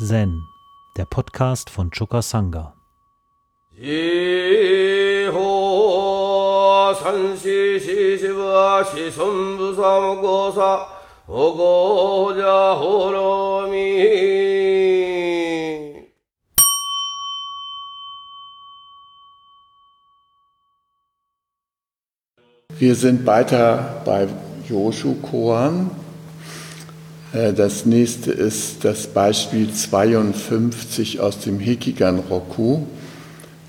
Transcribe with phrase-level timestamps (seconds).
[0.00, 0.46] Zen,
[0.96, 2.72] der Podcast von Choka Sangha.
[22.78, 24.28] Wir sind weiter bei
[24.68, 25.90] Yoshu Koan.
[27.32, 32.86] Äh, das nächste ist das Beispiel 52 aus dem Hikigan Roku,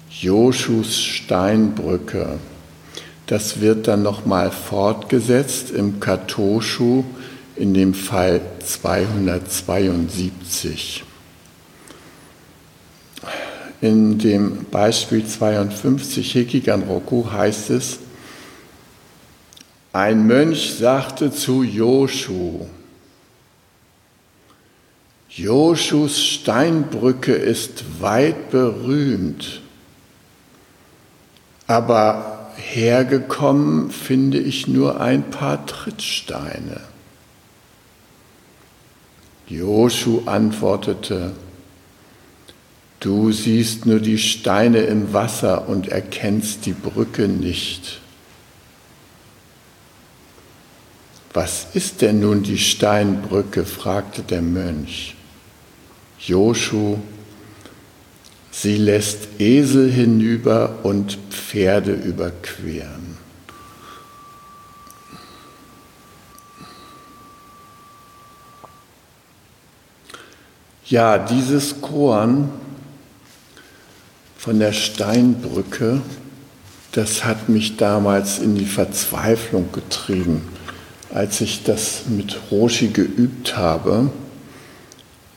[0.10, 2.40] Joshus Steinbrücke.
[3.28, 7.04] Das wird dann nochmal fortgesetzt im Katoshu,
[7.56, 11.04] in dem Fall 272.
[13.82, 18.00] In dem Beispiel 52 Hikigan Roku heißt es,
[19.94, 22.66] ein Mönch sagte zu Joshu,
[25.30, 29.62] Joshus Steinbrücke ist weit berühmt,
[31.68, 36.82] aber hergekommen finde ich nur ein paar Trittsteine.
[39.48, 41.34] Joshu antwortete,
[43.00, 48.02] Du siehst nur die Steine im Wasser und erkennst die Brücke nicht.
[51.34, 53.66] Was ist denn nun die Steinbrücke?
[53.66, 55.16] fragte der Mönch.
[56.20, 56.98] Joshu,
[58.52, 63.18] sie lässt Esel hinüber und Pferde überqueren.
[70.86, 72.50] Ja, dieses Korn
[74.38, 76.02] von der Steinbrücke,
[76.94, 80.42] das hat mich damals in die Verzweiflung getrieben
[81.14, 84.10] als ich das mit Roshi geübt habe,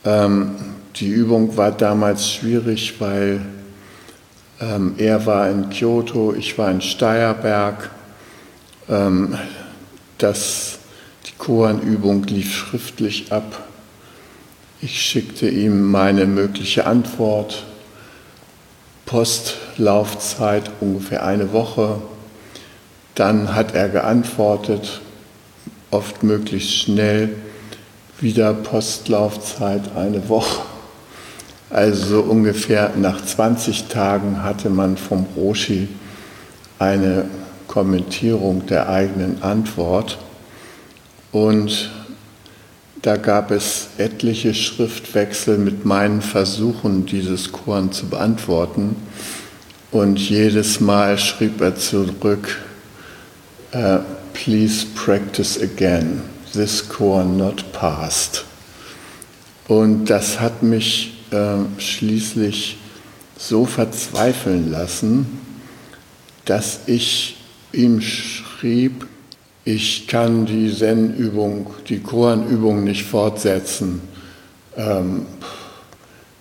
[0.05, 0.55] ähm,
[0.95, 3.41] die Übung war damals schwierig, weil
[4.59, 7.89] ähm, er war in Kyoto, ich war in Steierberg.
[8.89, 9.37] Ähm,
[10.17, 10.79] das,
[11.25, 13.67] die Koan-Übung lief schriftlich ab.
[14.81, 17.63] Ich schickte ihm meine mögliche Antwort.
[19.05, 22.01] Postlaufzeit ungefähr eine Woche.
[23.15, 25.01] Dann hat er geantwortet
[25.91, 27.29] oft möglichst schnell,
[28.19, 30.72] wieder Postlaufzeit eine Woche.
[31.73, 35.87] Also ungefähr nach 20 Tagen hatte man vom Roshi
[36.77, 37.25] eine
[37.67, 40.19] Kommentierung der eigenen Antwort
[41.31, 41.89] und
[43.01, 48.95] da gab es etliche Schriftwechsel mit meinen Versuchen, dieses Koran zu beantworten.
[49.91, 52.61] Und jedes Mal schrieb er zurück,
[53.71, 53.97] äh,
[54.33, 56.21] please practice again.
[56.53, 58.45] This core not passed.
[59.67, 62.77] Und das hat mich äh, schließlich
[63.37, 65.25] so verzweifeln lassen,
[66.45, 67.37] dass ich
[67.71, 69.07] ihm schrieb,
[69.65, 74.01] ich kann die Zen-Übung, die Koan-Übung nicht fortsetzen.
[74.75, 75.25] Ähm,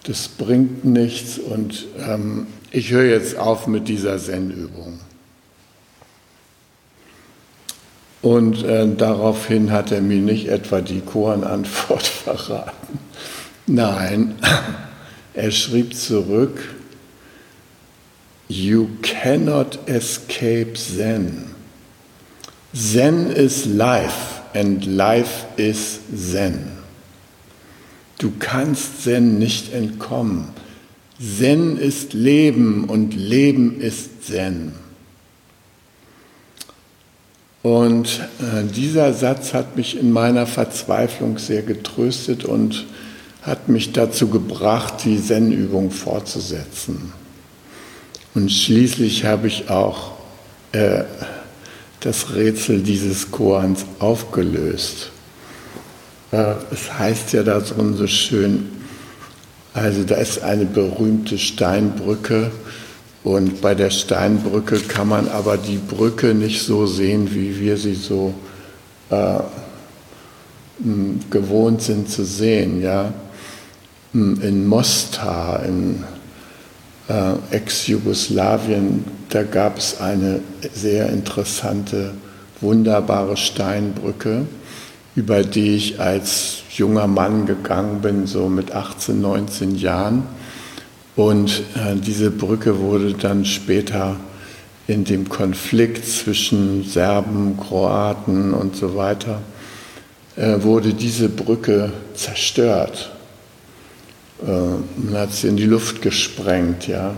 [0.05, 4.99] das bringt nichts und ähm, ich höre jetzt auf mit dieser Zen-Übung.
[8.23, 12.99] Und äh, daraufhin hat er mir nicht etwa die Koran-Antwort verraten.
[13.67, 14.35] Nein,
[15.35, 16.75] er schrieb zurück,
[18.49, 21.55] You cannot escape Zen.
[22.75, 26.73] Zen is life and life is Zen.
[28.19, 30.49] Du kannst Zen nicht entkommen.
[31.19, 34.73] Zen ist Leben und Leben ist Zen.
[37.63, 42.87] Und äh, dieser Satz hat mich in meiner Verzweiflung sehr getröstet und
[43.43, 47.13] hat mich dazu gebracht, die Zen-Übung fortzusetzen.
[48.35, 50.13] Und schließlich habe ich auch
[50.73, 51.05] äh,
[52.01, 55.11] das Rätsel dieses Koans aufgelöst.
[56.31, 58.71] Äh, es heißt ja da drin so schön,
[59.75, 62.51] also da ist eine berühmte Steinbrücke
[63.25, 67.95] und bei der Steinbrücke kann man aber die Brücke nicht so sehen, wie wir sie
[67.95, 68.35] so
[69.11, 69.41] äh,
[71.31, 72.83] gewohnt sind zu sehen.
[72.83, 73.13] Ja?
[74.15, 76.05] In Mostar, in
[77.09, 80.41] äh, Ex-Jugoslawien, da gab es eine
[80.75, 82.13] sehr interessante,
[82.61, 84.47] wunderbare Steinbrücke,
[85.17, 90.25] über die ich als junger Mann gegangen bin, so mit 18, 19 Jahren.
[91.17, 94.17] Und äh, diese Brücke wurde dann später
[94.87, 99.41] in dem Konflikt zwischen Serben, Kroaten und so weiter,
[100.37, 103.13] äh, wurde diese Brücke zerstört.
[104.47, 107.15] Man hat sie in die Luft gesprengt, ja.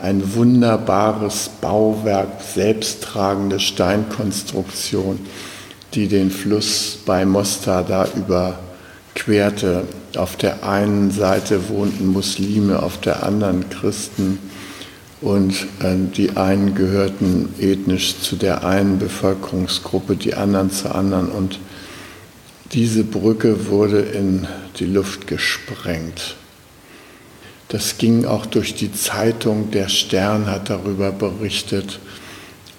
[0.00, 5.20] Ein wunderbares Bauwerk, selbsttragende Steinkonstruktion,
[5.94, 9.84] die den Fluss bei Mostar da überquerte.
[10.16, 14.38] Auf der einen Seite wohnten Muslime, auf der anderen Christen.
[15.20, 21.28] Und äh, die einen gehörten ethnisch zu der einen Bevölkerungsgruppe, die anderen zur anderen.
[21.28, 21.60] Und
[22.72, 24.48] diese Brücke wurde in
[24.80, 26.34] die Luft gesprengt.
[27.72, 32.00] Das ging auch durch die Zeitung, der Stern hat darüber berichtet.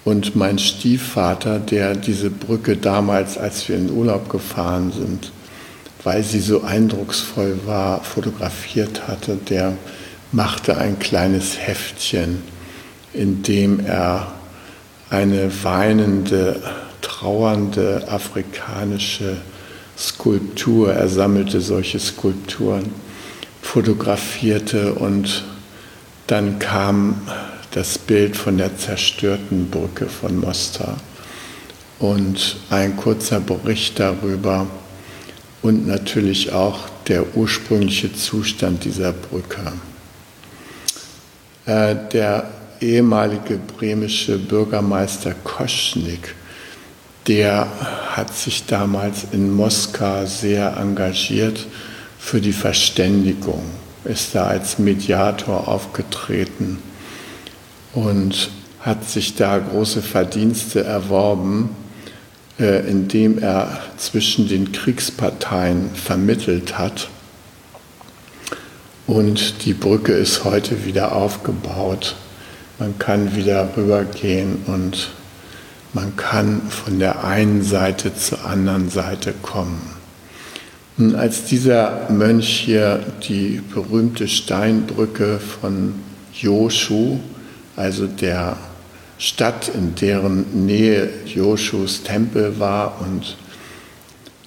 [0.04, 5.32] Und mein Stiefvater, der diese Brücke damals, als wir in Urlaub gefahren sind,
[6.04, 9.76] weil sie so eindrucksvoll war, fotografiert hatte, der
[10.30, 12.42] machte ein kleines Heftchen,
[13.12, 14.32] in dem er
[15.10, 16.62] eine weinende,
[17.02, 19.38] trauernde afrikanische
[19.98, 23.03] Skulptur, er sammelte solche Skulpturen,
[23.64, 25.42] fotografierte und
[26.28, 27.22] dann kam
[27.72, 30.96] das Bild von der zerstörten Brücke von Mostar
[31.98, 34.68] und ein kurzer Bericht darüber
[35.62, 39.72] und natürlich auch der ursprüngliche Zustand dieser Brücke.
[41.66, 42.50] Äh, der
[42.80, 46.34] ehemalige bremische Bürgermeister Koschnik,
[47.26, 47.66] der
[48.10, 51.66] hat sich damals in Moskau sehr engagiert
[52.24, 53.62] für die Verständigung,
[54.04, 56.78] ist da als Mediator aufgetreten
[57.92, 58.50] und
[58.80, 61.76] hat sich da große Verdienste erworben,
[62.58, 67.08] äh, indem er zwischen den Kriegsparteien vermittelt hat
[69.06, 72.16] und die Brücke ist heute wieder aufgebaut.
[72.78, 75.10] Man kann wieder rübergehen und
[75.92, 79.93] man kann von der einen Seite zur anderen Seite kommen.
[80.96, 85.94] Als dieser Mönch hier die berühmte Steinbrücke von
[86.32, 87.18] Joshu,
[87.74, 88.56] also der
[89.18, 93.36] Stadt, in deren Nähe Joshus Tempel war und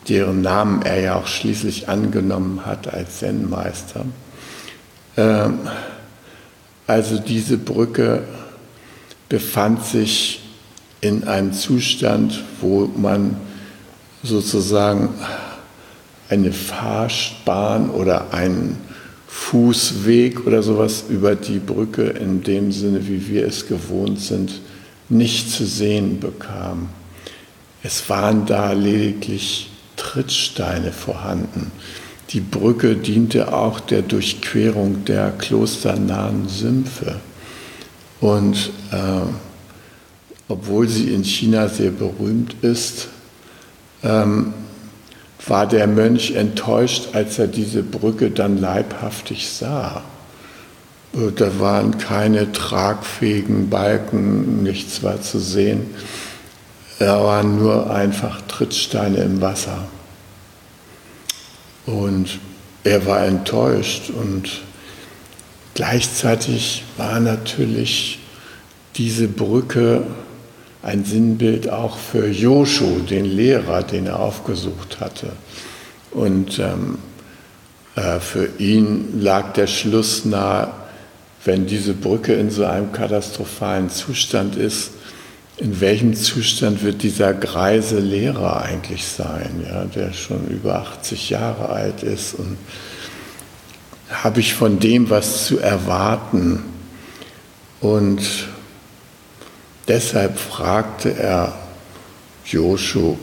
[0.08, 4.06] deren Namen er ja auch schließlich angenommen hat als Zen-Meister,
[5.18, 5.60] ähm,
[6.86, 8.24] also diese Brücke
[9.28, 10.44] befand sich
[11.02, 13.36] in einem Zustand, wo man
[14.24, 15.10] sozusagen
[16.30, 18.78] eine Fahrbahn oder einen
[19.28, 24.62] Fußweg oder sowas über die Brücke in dem Sinne, wie wir es gewohnt sind,
[25.10, 26.90] nicht zu sehen bekam.
[27.84, 31.72] Es waren da lediglich Trittsteine vorhanden.
[32.32, 37.22] Die Brücke diente auch der Durchquerung der klosternahen Sümpfe.
[38.20, 39.22] Und äh,
[40.50, 43.08] obwohl sie in China sehr berühmt ist,
[44.04, 44.54] ähm,
[45.48, 50.04] war der Mönch enttäuscht, als er diese Brücke dann leibhaftig sah.
[51.14, 55.96] Da waren keine tragfähigen Balken, nichts war zu sehen.
[57.00, 59.88] Da waren nur einfach Trittsteine im Wasser.
[61.86, 62.40] Und
[62.84, 64.62] er war enttäuscht und
[65.74, 68.20] gleichzeitig war natürlich
[68.96, 70.04] diese Brücke
[70.88, 75.34] ein Sinnbild auch für Joshu, den Lehrer, den er aufgesucht hatte.
[76.12, 76.98] Und ähm,
[77.98, 80.72] äh, für ihn lag der Schluss nahe,
[81.44, 84.92] wenn diese Brücke in so einem katastrophalen Zustand ist,
[85.58, 91.68] in welchem Zustand wird dieser greise Lehrer eigentlich sein, ja, der schon über 80 Jahre
[91.68, 92.58] alt ist und
[94.10, 96.64] habe ich von dem was zu erwarten?
[97.82, 98.22] Und
[99.88, 101.58] deshalb fragte er
[102.46, 103.18] Joshu,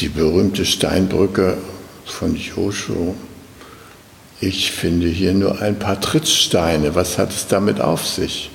[0.00, 1.58] die berühmte Steinbrücke
[2.06, 3.14] von Joshu,
[4.40, 8.50] ich finde hier nur ein paar Trittsteine, was hat es damit auf sich?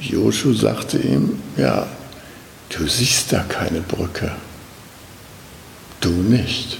[0.00, 1.86] Joshu sagte ihm, ja,
[2.68, 4.32] du siehst da keine Brücke.
[6.00, 6.78] Du nicht.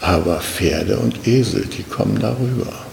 [0.00, 2.86] Aber Pferde und Esel, die kommen darüber.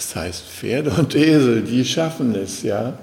[0.00, 2.94] Das heißt, Pferde und Esel, die schaffen es, ja.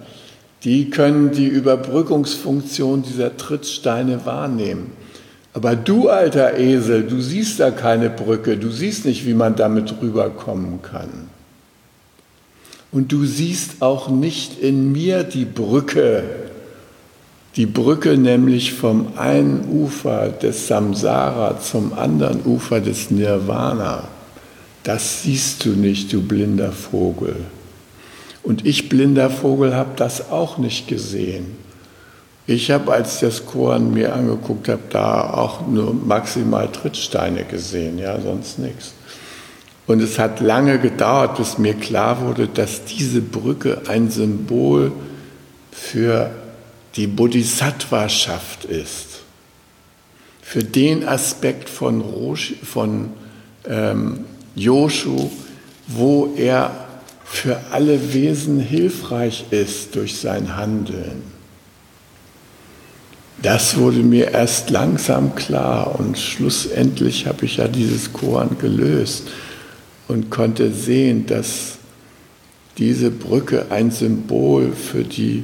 [0.64, 4.94] Die können die Überbrückungsfunktion dieser Trittsteine wahrnehmen.
[5.54, 9.94] Aber du, alter Esel, du siehst da keine Brücke, du siehst nicht, wie man damit
[10.02, 11.30] rüberkommen kann.
[12.92, 16.24] Und du siehst auch nicht in mir die Brücke,
[17.58, 24.17] die Brücke nämlich vom einen Ufer des Samsara zum anderen Ufer des Nirvana.
[24.88, 27.36] Das siehst du nicht, du blinder Vogel.
[28.42, 31.58] Und ich, blinder Vogel, habe das auch nicht gesehen.
[32.46, 38.00] Ich habe, als ich das Koran mir angeguckt habe, da auch nur maximal Trittsteine gesehen,
[38.00, 38.94] ja, sonst nichts.
[39.88, 44.94] Und es hat lange gedauert, bis mir klar wurde, dass diese Brücke ein Symbol
[45.70, 46.32] für
[46.96, 49.20] die Bodhisattvaschaft ist.
[50.42, 53.10] Für den Aspekt von, Roshi, von
[53.68, 54.24] ähm,
[54.58, 55.30] Yoshu,
[55.88, 56.72] wo er
[57.24, 61.22] für alle Wesen hilfreich ist durch sein Handeln.
[63.42, 69.28] Das wurde mir erst langsam klar und schlussendlich habe ich ja dieses Koran gelöst
[70.08, 71.78] und konnte sehen, dass
[72.78, 75.44] diese Brücke ein Symbol für die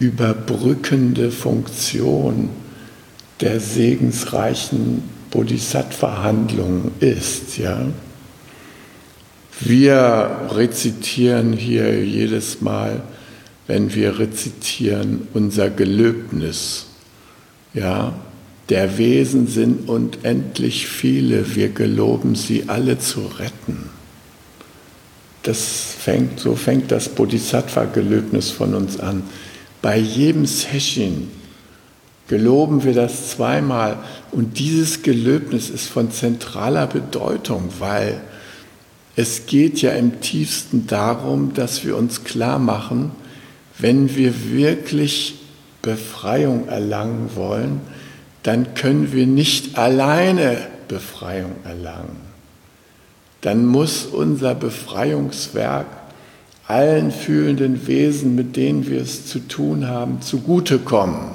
[0.00, 2.48] überbrückende Funktion
[3.40, 7.56] der segensreichen Bodhisattva-Handlung ist.
[7.56, 7.86] Ja?
[9.64, 13.02] Wir rezitieren hier jedes Mal,
[13.68, 16.86] wenn wir rezitieren, unser Gelöbnis
[17.74, 18.12] ja,
[18.68, 23.88] der Wesen sind unendlich viele, wir geloben sie alle zu retten.
[25.42, 29.24] Das fängt, so fängt das Bodhisattva-Gelöbnis von uns an.
[29.80, 31.28] Bei jedem Session
[32.28, 33.98] geloben wir das zweimal
[34.30, 38.20] und dieses Gelöbnis ist von zentraler Bedeutung, weil
[39.16, 43.12] es geht ja im tiefsten darum, dass wir uns klar machen,
[43.78, 45.34] wenn wir wirklich
[45.82, 47.80] Befreiung erlangen wollen,
[48.42, 50.56] dann können wir nicht alleine
[50.88, 52.16] Befreiung erlangen.
[53.40, 55.86] Dann muss unser Befreiungswerk
[56.66, 61.32] allen fühlenden Wesen, mit denen wir es zu tun haben, zugutekommen.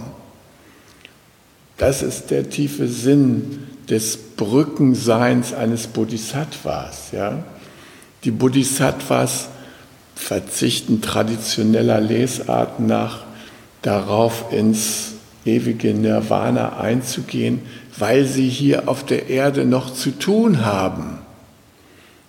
[1.77, 7.11] Das ist der tiefe Sinn des Brückenseins eines Bodhisattvas.
[7.11, 7.43] Ja?
[8.27, 9.47] Die Bodhisattvas
[10.13, 13.23] verzichten traditioneller Lesarten nach
[13.81, 15.13] darauf ins
[15.45, 17.61] ewige Nirvana einzugehen,
[17.97, 21.19] weil sie hier auf der Erde noch zu tun haben.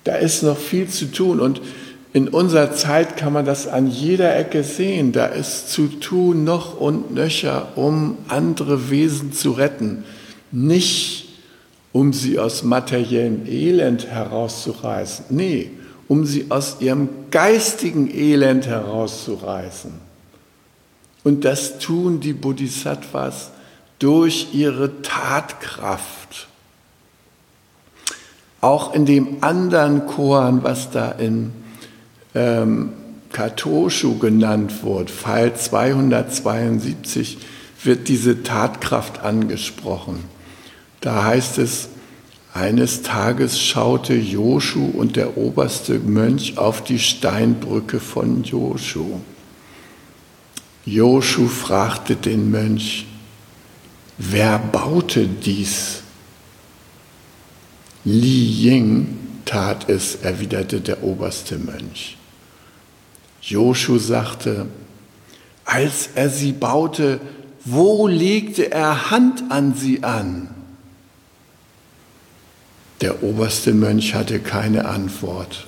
[0.05, 1.61] Da ist noch viel zu tun und
[2.13, 5.11] in unserer Zeit kann man das an jeder Ecke sehen.
[5.11, 10.05] Da ist zu tun noch und nöcher, um andere Wesen zu retten.
[10.53, 11.27] Nicht
[11.91, 15.25] um sie aus materiellem Elend herauszureißen.
[15.31, 15.73] Nee,
[16.09, 19.93] um sie aus ihrem geistigen Elend herauszureißen.
[21.23, 23.51] Und das tun die Bodhisattvas
[23.99, 26.49] durch ihre Tatkraft.
[28.61, 31.53] Auch in dem anderen Koran, was da in
[32.35, 32.93] ähm,
[33.31, 37.39] Katoshu genannt wird, Fall 272,
[37.85, 40.25] wird diese Tatkraft angesprochen.
[41.01, 41.91] Da heißt es,
[42.59, 49.21] eines Tages schaute Joshu und der oberste Mönch auf die Steinbrücke von Joshu.
[50.85, 53.07] Joshu fragte den Mönch,
[54.17, 56.03] wer baute dies?
[58.05, 62.17] Li Ying tat es, erwiderte der oberste Mönch.
[63.41, 64.67] Joshu sagte,
[65.65, 67.21] als er sie baute,
[67.65, 70.58] wo legte er Hand an sie an?
[73.01, 75.67] Der oberste Mönch hatte keine Antwort.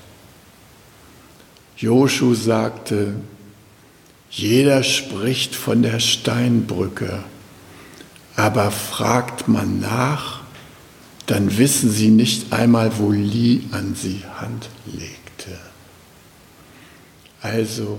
[1.77, 3.15] Joshu sagte,
[4.31, 7.25] jeder spricht von der Steinbrücke,
[8.37, 10.41] aber fragt man nach,
[11.27, 15.59] dann wissen sie nicht einmal, wo Li an sie Hand legte.
[17.41, 17.99] Also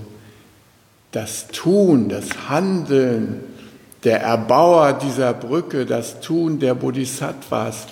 [1.10, 3.40] das Tun, das Handeln
[4.04, 7.86] der Erbauer dieser Brücke, das Tun der Bodhisattvas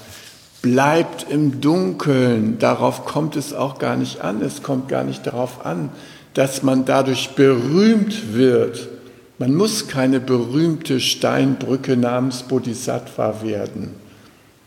[0.63, 2.59] bleibt im Dunkeln.
[2.59, 4.43] Darauf kommt es auch gar nicht an.
[4.43, 5.91] Es kommt gar nicht darauf an,
[6.35, 8.89] dass man dadurch berühmt wird.
[9.39, 13.95] Man muss keine berühmte Steinbrücke namens Bodhisattva werden.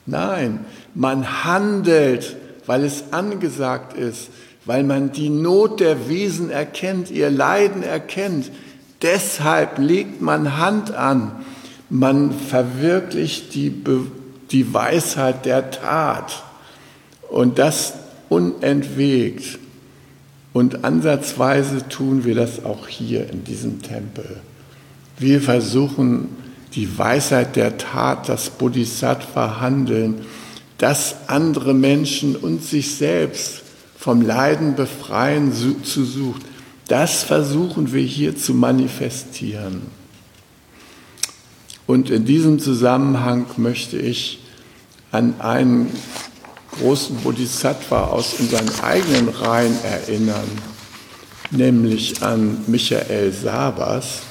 [0.06, 2.36] Nein, man handelt,
[2.66, 4.30] weil es angesagt ist,
[4.66, 8.52] weil man die Not der Wesen erkennt, ihr Leiden erkennt.
[9.02, 11.44] Deshalb legt man Hand an.
[11.90, 13.70] Man verwirklicht die,
[14.54, 16.44] die Weisheit der Tat.
[17.30, 17.94] Und das
[18.30, 19.60] unentwegt.
[20.54, 24.40] Und ansatzweise tun wir das auch hier in diesem Tempel.
[25.18, 26.30] Wir versuchen
[26.76, 30.26] die Weisheit der Tat, das Bodhisattva-Handeln,
[30.78, 33.62] das andere Menschen und sich selbst
[33.98, 36.42] vom Leiden befreien zu suchen.
[36.88, 39.82] Das versuchen wir hier zu manifestieren.
[41.88, 44.43] Und in diesem Zusammenhang möchte ich
[45.14, 45.92] an einen
[46.80, 50.50] großen Bodhisattva aus unseren eigenen Reihen erinnern,
[51.52, 54.24] nämlich an Michael Sabas,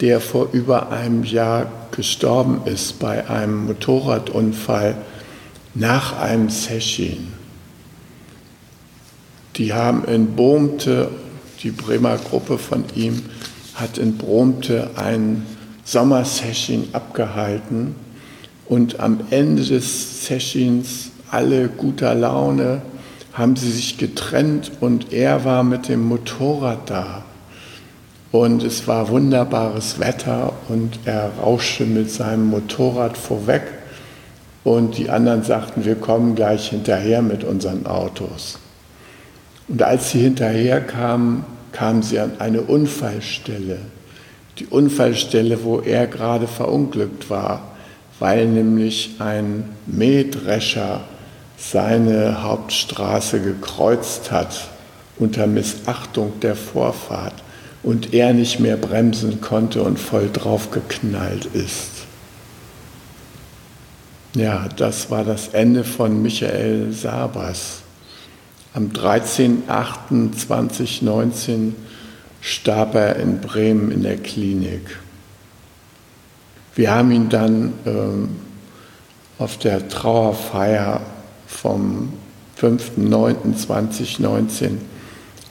[0.00, 4.96] der vor über einem Jahr gestorben ist bei einem Motorradunfall
[5.74, 7.32] nach einem Session.
[9.56, 11.10] Die haben in Bohmte,
[11.62, 13.22] die Bremer Gruppe von ihm,
[13.74, 15.46] hat in Bromte ein
[15.84, 17.94] Sommersession abgehalten
[18.72, 22.80] und am Ende des Sessions alle guter Laune,
[23.34, 27.22] haben sie sich getrennt und er war mit dem Motorrad da.
[28.30, 33.60] Und es war wunderbares Wetter und er rauschte mit seinem Motorrad vorweg
[34.64, 38.58] und die anderen sagten, wir kommen gleich hinterher mit unseren Autos.
[39.68, 43.80] Und als sie hinterher kamen, kamen sie an eine Unfallstelle.
[44.58, 47.71] Die Unfallstelle, wo er gerade verunglückt war,
[48.22, 51.00] weil nämlich ein Mähdrescher
[51.58, 54.68] seine Hauptstraße gekreuzt hat
[55.18, 57.34] unter Missachtung der Vorfahrt
[57.82, 61.90] und er nicht mehr bremsen konnte und voll drauf geknallt ist.
[64.36, 67.80] Ja, das war das Ende von Michael Sabas.
[68.72, 71.72] Am 13.08.2019
[72.40, 75.01] starb er in Bremen in der Klinik.
[76.74, 78.30] Wir haben ihn dann ähm,
[79.38, 81.02] auf der Trauerfeier
[81.46, 82.14] vom
[82.58, 84.78] 5.9.2019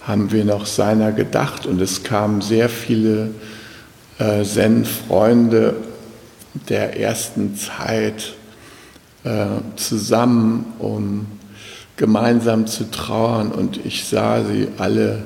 [0.02, 3.36] haben wir noch seiner gedacht und es kamen sehr viele
[4.18, 5.76] äh, Zen-Freunde
[6.70, 8.34] der ersten Zeit
[9.24, 11.28] äh, zusammen, um
[11.98, 15.22] gemeinsam zu trauern und ich sah sie alle,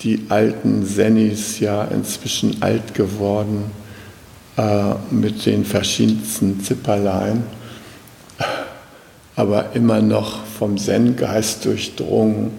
[0.00, 3.70] die alten Sennis, ja inzwischen alt geworden,
[4.56, 7.44] äh, mit den verschiedensten Zipperlein,
[9.36, 12.52] aber immer noch vom Zen-Geist durchdrungen,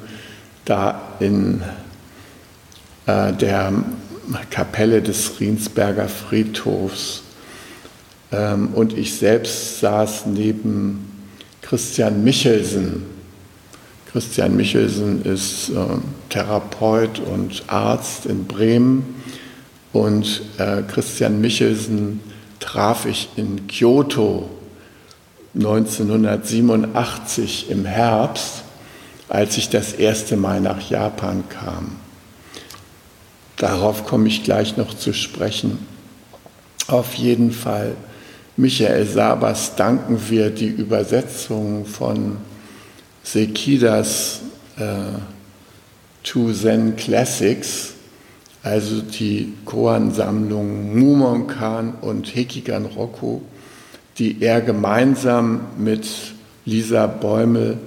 [0.66, 1.62] da in
[3.06, 3.74] äh, der
[4.50, 7.24] Kapelle des Riensberger Friedhofs.
[8.32, 11.12] Ähm, und ich selbst saß neben
[11.62, 13.04] Christian Michelsen,
[14.14, 15.74] Christian Michelsen ist äh,
[16.30, 19.23] Therapeut und Arzt in Bremen
[19.94, 22.20] und äh, Christian Michelsen
[22.60, 24.50] traf ich in Kyoto
[25.56, 28.64] 1987 im Herbst,
[29.30, 31.98] als ich das erste Mal nach Japan kam.
[33.58, 35.86] Darauf komme ich gleich noch zu sprechen.
[36.88, 37.96] Auf jeden Fall,
[38.58, 42.38] Michael Sabas danken wir die Übersetzung von
[43.24, 44.42] Sekidas
[44.78, 45.20] äh,
[46.24, 47.93] Two Zen Classics,
[48.64, 53.42] also die Koan-Sammlungen Mumonkan und Hekigan Roku,
[54.18, 56.08] die er gemeinsam mit
[56.66, 57.78] Lisa Bäumel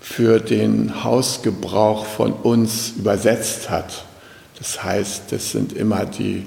[0.00, 4.04] für den Hausgebrauch von uns übersetzt hat.
[4.58, 6.46] Das heißt, das sind immer die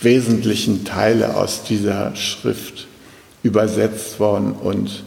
[0.00, 2.86] wesentlichen Teile aus dieser Schrift
[3.42, 5.04] übersetzt worden und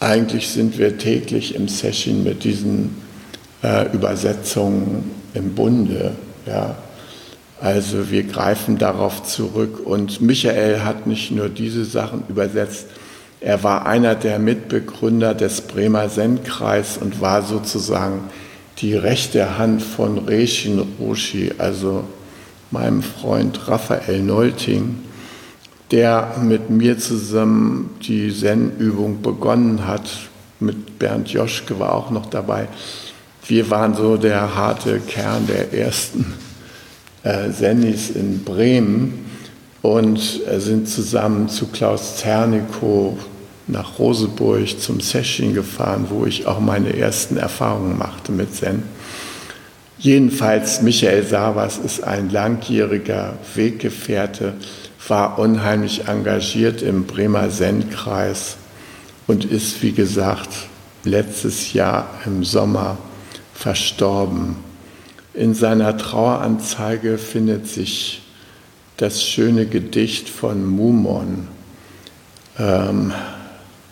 [0.00, 2.96] eigentlich sind wir täglich im Session mit diesen
[3.62, 6.16] äh, Übersetzungen im Bunde.
[6.46, 6.76] Ja.
[7.60, 9.80] Also wir greifen darauf zurück.
[9.84, 12.86] Und Michael hat nicht nur diese Sachen übersetzt,
[13.40, 18.30] er war einer der Mitbegründer des Bremer Zen-Kreis und war sozusagen
[18.78, 22.04] die rechte Hand von Reshin Roshi, also
[22.70, 25.00] meinem Freund Raphael Neulting
[25.92, 30.08] der mit mir zusammen die Zen-Übung begonnen hat.
[30.58, 32.68] Mit Bernd Joschke war auch noch dabei.
[33.46, 36.34] Wir waren so der harte Kern der ersten
[37.24, 39.26] äh, Zennis in Bremen
[39.82, 43.14] und äh, sind zusammen zu Klaus Zernikow
[43.66, 48.82] nach Roseburg zum Session gefahren, wo ich auch meine ersten Erfahrungen machte mit Zen.
[49.98, 54.54] Jedenfalls, Michael Savas ist ein langjähriger Weggefährte
[55.08, 58.56] war unheimlich engagiert im Bremer Zen-Kreis
[59.26, 60.48] und ist, wie gesagt,
[61.04, 62.98] letztes Jahr im Sommer
[63.62, 64.56] verstorben.
[65.34, 68.22] In seiner Traueranzeige findet sich
[68.96, 71.46] das schöne Gedicht von Mumon,
[72.58, 73.12] ähm,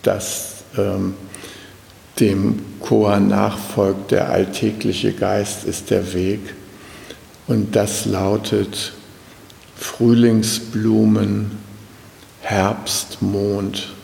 [0.02, 1.14] das ähm,
[2.18, 6.40] dem Chor nachfolgt, der alltägliche Geist ist der Weg.
[7.46, 8.92] Und das lautet,
[9.76, 11.52] Frühlingsblumen,
[12.40, 13.94] Herbstmond,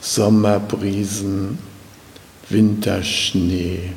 [0.00, 1.58] Sommerbrisen,
[2.48, 3.90] Winterschnee.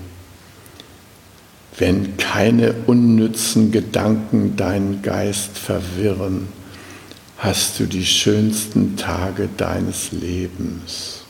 [1.77, 6.47] Wenn keine unnützen Gedanken deinen Geist verwirren,
[7.37, 11.23] hast du die schönsten Tage deines Lebens.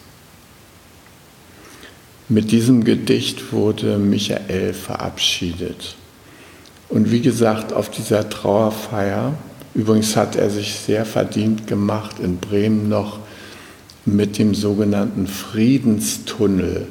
[2.27, 5.95] Mit diesem Gedicht wurde Michael verabschiedet.
[6.89, 9.33] Und wie gesagt, auf dieser Trauerfeier
[9.73, 13.19] Übrigens hat er sich sehr verdient gemacht in Bremen noch
[14.05, 16.87] mit dem sogenannten Friedenstunnel.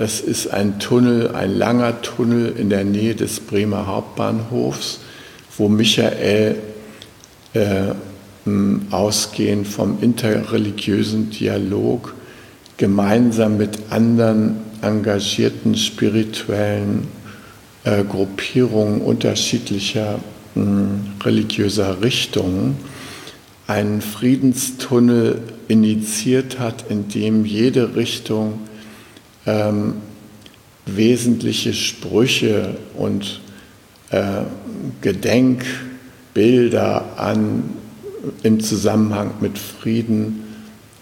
[0.00, 5.00] Das ist ein Tunnel, ein langer Tunnel in der Nähe des Bremer Hauptbahnhofs,
[5.58, 6.56] wo Michael
[7.52, 7.92] äh,
[8.90, 12.14] ausgehend vom interreligiösen Dialog
[12.78, 17.06] gemeinsam mit anderen engagierten spirituellen
[17.84, 20.18] äh, Gruppierungen unterschiedlicher
[20.54, 22.78] mh, religiöser Richtungen
[23.66, 28.60] einen Friedenstunnel initiiert hat, in dem jede Richtung
[29.50, 29.94] ähm,
[30.86, 33.40] wesentliche Sprüche und
[34.10, 34.42] äh,
[35.00, 37.64] Gedenkbilder an,
[38.42, 40.44] im Zusammenhang mit Frieden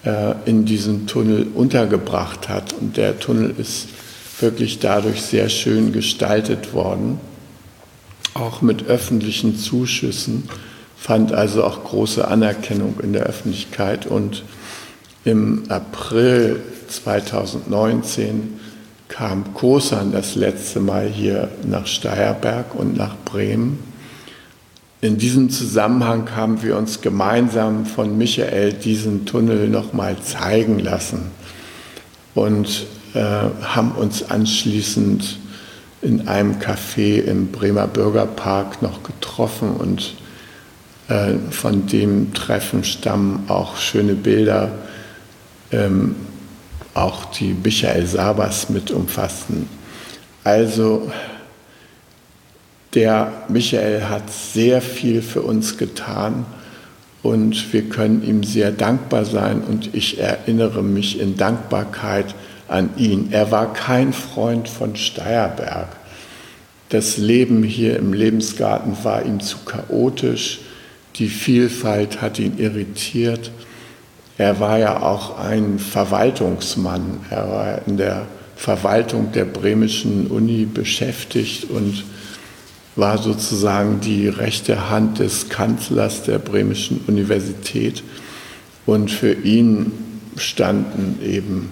[0.04, 2.72] äh, in diesem Tunnel untergebracht hat.
[2.72, 3.88] Und der Tunnel ist
[4.40, 7.18] wirklich dadurch sehr schön gestaltet worden,
[8.34, 10.48] auch mit öffentlichen Zuschüssen,
[10.96, 14.06] fand also auch große Anerkennung in der Öffentlichkeit.
[14.06, 14.44] Und
[15.24, 18.60] im April 2019
[19.08, 23.78] kam Kosan das letzte Mal hier nach Steierberg und nach Bremen.
[25.00, 31.30] In diesem Zusammenhang haben wir uns gemeinsam von Michael diesen Tunnel nochmal zeigen lassen
[32.34, 35.38] und äh, haben uns anschließend
[36.02, 40.14] in einem Café im Bremer Bürgerpark noch getroffen und
[41.08, 44.70] äh, von dem Treffen stammen auch schöne Bilder
[45.72, 46.16] ähm,
[46.94, 49.68] auch die Michael Sabas mit umfassten.
[50.44, 51.10] Also
[52.94, 56.46] der Michael hat sehr viel für uns getan
[57.22, 62.34] und wir können ihm sehr dankbar sein und ich erinnere mich in Dankbarkeit
[62.66, 63.28] an ihn.
[63.30, 65.88] Er war kein Freund von Steierberg.
[66.88, 70.60] Das Leben hier im Lebensgarten war ihm zu chaotisch,
[71.16, 73.50] die Vielfalt hat ihn irritiert
[74.38, 77.20] er war ja auch ein Verwaltungsmann.
[77.28, 82.04] Er war in der Verwaltung der bremischen Uni beschäftigt und
[82.94, 88.04] war sozusagen die rechte Hand des Kanzlers der bremischen Universität.
[88.86, 89.92] Und für ihn
[90.36, 91.70] standen eben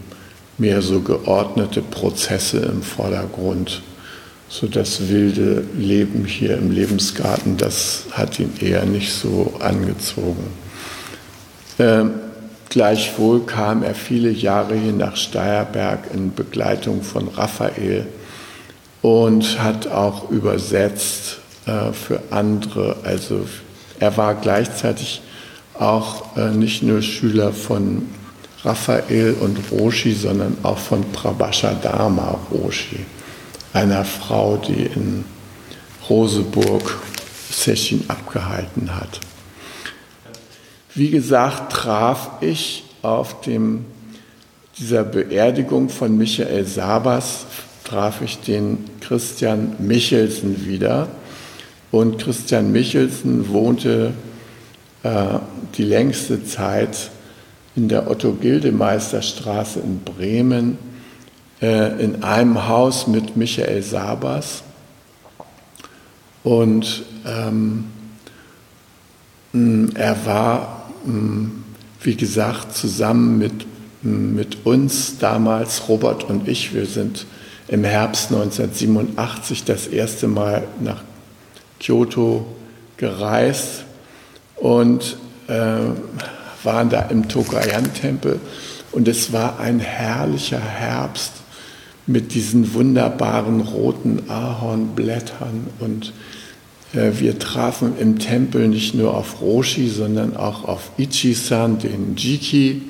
[0.59, 3.83] mehr so geordnete Prozesse im Vordergrund.
[4.49, 10.47] So das wilde Leben hier im Lebensgarten, das hat ihn eher nicht so angezogen.
[11.79, 12.26] Ähm,
[12.69, 18.07] Gleichwohl kam er viele Jahre hier nach Steierberg in Begleitung von Raphael
[19.03, 22.97] und hat auch übersetzt äh, für andere.
[23.05, 23.47] Also
[24.01, 25.23] er war gleichzeitig
[25.79, 28.09] auch äh, nicht nur Schüler von
[28.65, 32.99] Raphael und Roshi, sondern auch von Prabhasha Dharma Roshi,
[33.73, 35.25] einer Frau, die in
[36.09, 36.99] Roseburg
[37.51, 39.21] Session abgehalten hat.
[40.97, 43.85] Wie gesagt, traf ich auf dem,
[44.79, 47.45] dieser Beerdigung von Michael Sabas,
[47.85, 51.09] traf ich den Christian Michelsen wieder.
[51.91, 54.15] Und Christian Michelsen wohnte
[55.03, 55.39] äh,
[55.77, 57.11] die längste Zeit
[57.77, 60.79] in der Otto-Gildemeister-Straße in Bremen
[61.61, 64.63] äh, in einem Haus mit Michael Sabas.
[66.43, 67.85] Und ähm,
[69.95, 70.76] er war
[72.01, 73.67] wie gesagt, zusammen mit,
[74.03, 77.27] mit uns damals, Robert und ich, wir sind
[77.69, 81.03] im Herbst 1987 das erste Mal nach
[81.81, 82.47] Kyoto
[82.97, 83.85] gereist
[84.57, 85.17] und
[85.49, 85.79] äh,
[86.63, 88.41] waren da im Tokayan-Tempel.
[88.93, 91.33] Und es war ein herrlicher Herbst
[92.07, 96.13] mit diesen wunderbaren roten Ahornblättern und
[96.93, 102.83] wir trafen im Tempel nicht nur auf Roshi, sondern auch auf Ichi-san, den Jiki,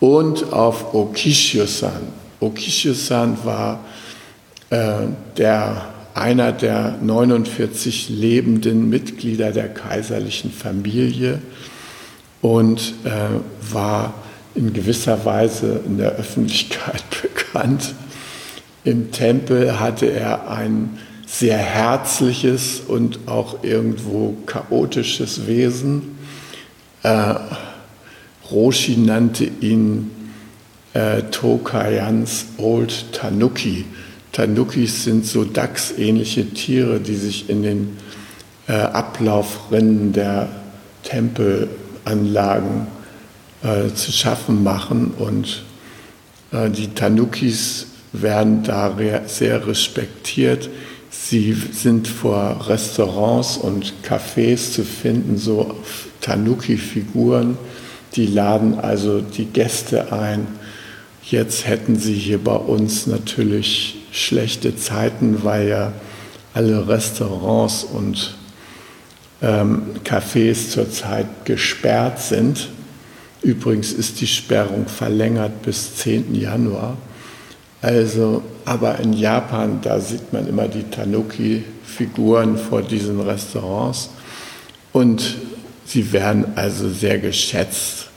[0.00, 2.02] und auf Okishio-san.
[2.40, 3.80] Okishio-san war
[4.68, 5.06] äh,
[5.38, 11.40] der, einer der 49 lebenden Mitglieder der kaiserlichen Familie
[12.42, 14.14] und äh, war
[14.54, 17.94] in gewisser Weise in der Öffentlichkeit bekannt.
[18.84, 20.98] Im Tempel hatte er ein
[21.38, 26.16] sehr herzliches und auch irgendwo chaotisches Wesen.
[27.02, 27.34] Äh,
[28.52, 30.12] Roshi nannte ihn
[30.92, 33.84] äh, Tokayans Old Tanuki.
[34.30, 37.96] Tanukis sind so Dachsähnliche Tiere, die sich in den
[38.68, 40.48] äh, Ablaufrinnen der
[41.02, 42.86] Tempelanlagen
[43.64, 45.12] äh, zu schaffen machen.
[45.18, 45.64] Und
[46.52, 50.70] äh, die Tanukis werden da sehr respektiert.
[51.22, 55.76] Sie sind vor Restaurants und Cafés zu finden, so
[56.20, 57.56] Tanuki-Figuren.
[58.16, 60.46] Die laden also die Gäste ein.
[61.22, 65.92] Jetzt hätten sie hier bei uns natürlich schlechte Zeiten, weil ja
[66.52, 68.36] alle Restaurants und
[69.40, 72.68] ähm, Cafés zurzeit gesperrt sind.
[73.40, 76.34] Übrigens ist die Sperrung verlängert bis 10.
[76.34, 76.96] Januar.
[77.84, 84.08] Also, aber in Japan, da sieht man immer die Tanuki-Figuren vor diesen Restaurants
[84.94, 85.36] und
[85.84, 88.08] sie werden also sehr geschätzt,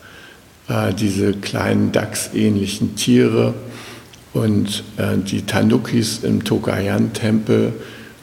[0.70, 3.56] äh, diese kleinen Dachsähnlichen Tiere.
[4.32, 7.74] Und äh, die Tanukis im Tokayan-Tempel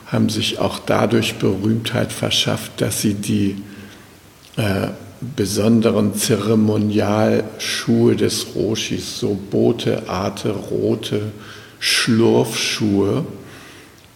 [0.06, 3.56] haben sich auch dadurch Berühmtheit verschafft, dass sie die
[4.56, 4.88] äh,
[5.36, 11.32] besonderen Zeremonialschuhe des Roshis, so bootearte, rote
[11.78, 13.24] Schlurfschuhe,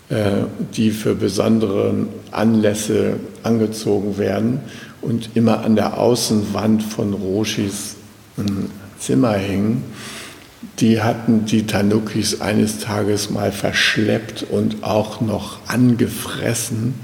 [0.08, 0.44] äh,
[0.74, 1.94] die für besondere
[2.30, 4.60] Anlässe angezogen werden
[5.02, 7.96] und immer an der Außenwand von Roshis
[8.36, 9.84] hm, Zimmer hängen.
[10.80, 16.94] Die hatten die Tanukis eines Tages mal verschleppt und auch noch angefressen,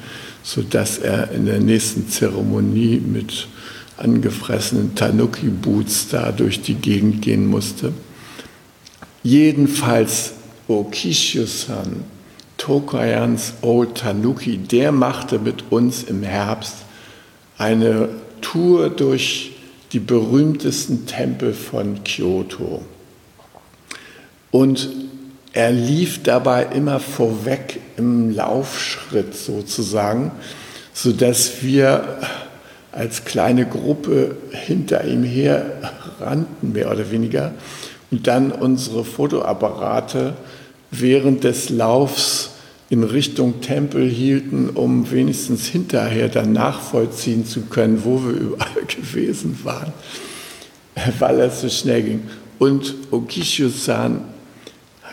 [0.43, 3.49] sodass er in der nächsten Zeremonie mit
[3.97, 7.93] angefressenen Tanuki-Boots da durch die Gegend gehen musste.
[9.23, 10.33] Jedenfalls
[10.69, 12.05] Okishio-san,
[12.57, 16.77] Tokayans Old Tanuki, der machte mit uns im Herbst
[17.59, 18.09] eine
[18.41, 19.53] Tour durch
[19.93, 22.83] die berühmtesten Tempel von Kyoto.
[24.51, 24.89] Und
[25.53, 30.33] er lief dabei immer vorweg im Laufschritt sozusagen,
[30.93, 32.19] sodass wir
[32.95, 35.67] als kleine Gruppe hinter ihm her
[36.21, 37.53] rannten, mehr oder weniger,
[38.11, 40.35] und dann unsere Fotoapparate
[40.91, 42.51] während des Laufs
[42.91, 49.59] in Richtung Tempel hielten, um wenigstens hinterher dann nachvollziehen zu können, wo wir überall gewesen
[49.65, 49.93] waren,
[51.19, 52.23] weil es so schnell ging.
[52.61, 54.21] Und Okishio-san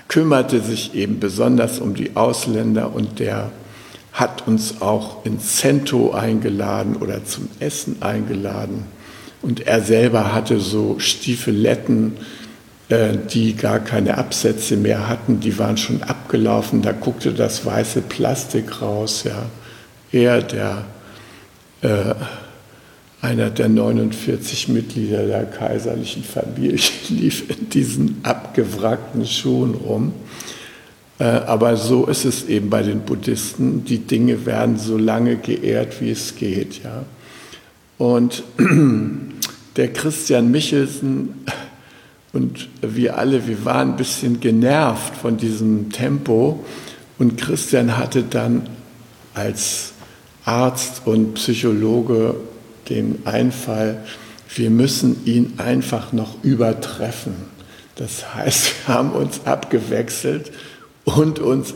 [0.08, 3.52] kümmerte sich eben besonders um die Ausländer und der
[4.14, 8.86] hat uns auch ins Cento eingeladen oder zum Essen eingeladen.
[9.42, 12.18] Und er selber hatte so Stiefeletten,
[12.90, 18.02] äh, die gar keine Absätze mehr hatten, die waren schon abgelaufen, da guckte das weiße
[18.02, 19.24] Plastik raus.
[19.24, 19.46] Ja.
[20.12, 20.86] Er, der,
[21.82, 22.14] äh,
[23.22, 30.14] einer der 49 Mitglieder der kaiserlichen Familie, lief in diesen abgewrackten Schuhen rum.
[31.22, 33.86] Äh, aber so ist es eben bei den Buddhisten.
[33.86, 36.84] Die Dinge werden so lange geehrt, wie es geht.
[36.84, 37.06] Ja.
[38.00, 38.42] Und
[39.76, 41.46] der Christian Michelsen
[42.34, 46.66] und wir alle, wir waren ein bisschen genervt von diesem Tempo.
[47.20, 48.68] Und Christian hatte dann
[49.36, 49.92] als
[50.44, 52.34] Arzt und Psychologe
[52.90, 54.04] den Einfall,
[54.56, 57.36] wir müssen ihn einfach noch übertreffen.
[57.96, 60.52] Das heißt, wir haben uns abgewechselt
[61.06, 61.74] und uns,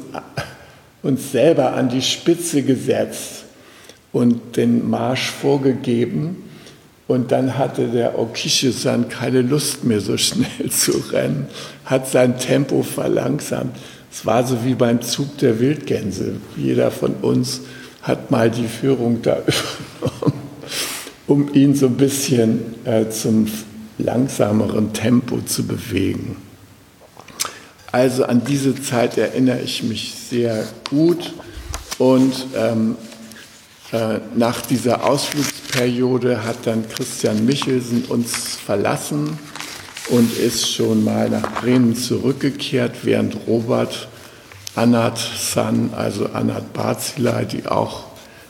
[1.03, 3.45] uns selber an die Spitze gesetzt
[4.11, 6.43] und den Marsch vorgegeben.
[7.07, 11.47] Und dann hatte der Okishisan keine Lust mehr, so schnell zu rennen,
[11.85, 13.75] hat sein Tempo verlangsamt.
[14.11, 16.37] Es war so wie beim Zug der Wildgänse.
[16.55, 17.61] Jeder von uns
[18.01, 19.39] hat mal die Führung da
[20.01, 20.41] übernommen,
[21.27, 23.47] um ihn so ein bisschen äh, zum
[23.97, 26.37] langsameren Tempo zu bewegen.
[27.95, 31.33] Also an diese Zeit erinnere ich mich sehr gut.
[31.97, 32.97] Und ähm,
[33.93, 39.39] äh, nach dieser Ausflugsperiode hat dann Christian Michelsen uns verlassen
[40.09, 44.09] und ist schon mal nach Bremen zurückgekehrt, während Robert
[44.75, 48.07] Anat San, also Anat Barzilai, die auch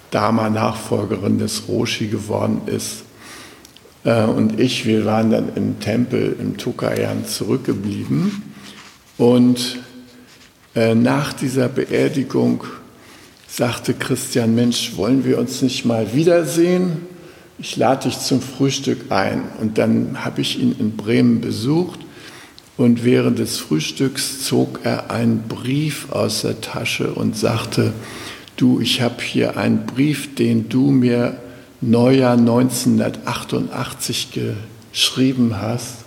[0.10, 3.03] Dharma-Nachfolgerin des Roshi geworden ist,
[4.05, 8.54] äh, und ich, wir waren dann im Tempel im Tukayan zurückgeblieben.
[9.17, 9.78] Und
[10.75, 12.63] äh, nach dieser Beerdigung
[13.47, 17.08] sagte Christian, Mensch, wollen wir uns nicht mal wiedersehen?
[17.58, 19.43] Ich lade dich zum Frühstück ein.
[19.62, 21.99] Und dann habe ich ihn in Bremen besucht
[22.78, 27.93] und während des Frühstücks zog er einen Brief aus der Tasche und sagte,
[28.58, 31.38] du, ich habe hier einen Brief, den du mir
[31.80, 34.30] Neujahr 1988
[34.91, 36.04] geschrieben hast.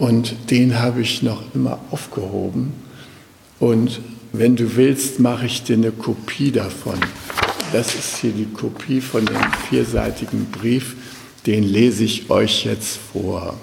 [0.00, 2.72] Und den habe ich noch immer aufgehoben.
[3.58, 4.00] Und
[4.32, 6.98] wenn du willst, mache ich dir eine Kopie davon.
[7.74, 9.36] Das ist hier die Kopie von dem
[9.68, 10.96] vierseitigen Brief.
[11.44, 13.58] Den lese ich euch jetzt vor.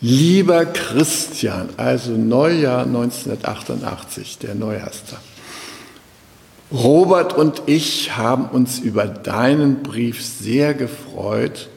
[0.00, 5.20] Lieber Christian, also Neujahr 1988, der Neujahrstag.
[6.72, 11.68] Robert und ich haben uns über deinen Brief sehr gefreut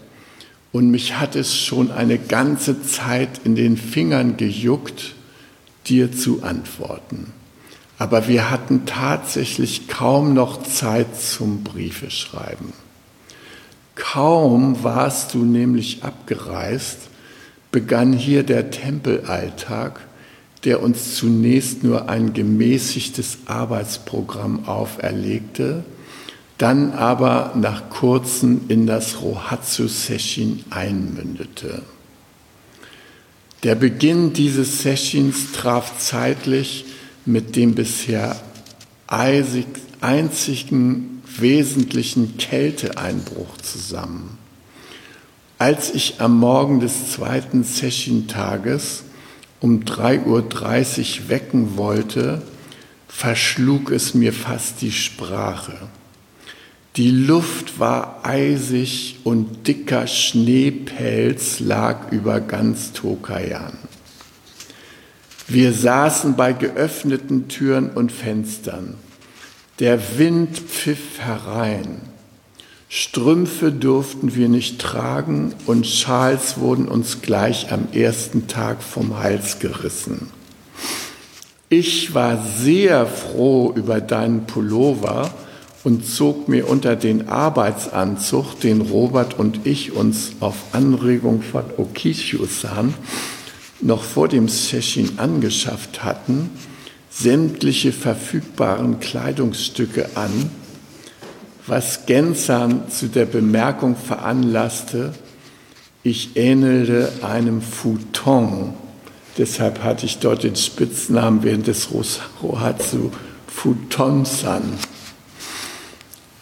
[0.72, 5.16] und mich hat es schon eine ganze Zeit in den Fingern gejuckt,
[5.88, 7.34] dir zu antworten.
[7.98, 12.74] Aber wir hatten tatsächlich kaum noch Zeit zum Briefeschreiben.
[13.96, 17.00] Kaum warst du nämlich abgereist,
[17.72, 20.02] begann hier der Tempelalltag,
[20.64, 25.84] der uns zunächst nur ein gemäßigtes Arbeitsprogramm auferlegte,
[26.58, 31.84] dann aber nach kurzem in das Rohatsu Session einmündete.
[33.64, 36.86] Der Beginn dieses Sessions traf zeitlich
[37.26, 38.36] mit dem bisher
[39.08, 39.68] einzigen
[41.38, 44.38] wesentlichen Kälteeinbruch zusammen.
[45.60, 49.04] Als ich am Morgen des zweiten Session-Tages
[49.60, 52.44] um 3.30 Uhr wecken wollte,
[53.08, 55.90] verschlug es mir fast die Sprache.
[56.98, 63.78] Die Luft war eisig und dicker Schneepelz lag über ganz Tokayan.
[65.48, 68.96] Wir saßen bei geöffneten Türen und Fenstern.
[69.78, 72.02] Der Wind pfiff herein.
[72.90, 79.60] Strümpfe durften wir nicht tragen und Schals wurden uns gleich am ersten Tag vom Hals
[79.60, 80.32] gerissen.
[81.70, 85.32] Ich war sehr froh über deinen Pullover
[85.88, 92.94] und zog mir unter den Arbeitsanzug, den Robert und ich uns auf Anregung von Okishio-san
[93.80, 96.50] noch vor dem Session angeschafft hatten,
[97.10, 100.50] sämtliche verfügbaren Kleidungsstücke an,
[101.66, 105.14] was Gensan zu der Bemerkung veranlasste,
[106.04, 108.74] ich ähnelte einem Futon.
[109.38, 111.88] Deshalb hatte ich dort den Spitznamen während des
[112.44, 113.10] Rohatsu
[113.48, 114.64] Futonsan.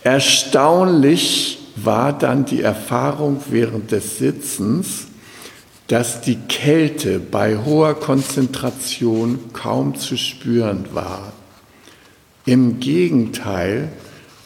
[0.05, 5.07] Erstaunlich war dann die Erfahrung während des Sitzens,
[5.87, 11.33] dass die Kälte bei hoher Konzentration kaum zu spüren war.
[12.45, 13.89] Im Gegenteil,